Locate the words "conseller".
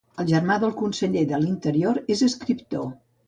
0.79-1.23